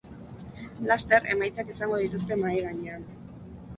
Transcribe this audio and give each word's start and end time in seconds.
Laster, 0.91 1.29
emaitzak 1.35 1.71
izango 1.75 2.01
dituzte 2.05 2.39
mahai 2.45 2.67
gainean. 2.69 3.05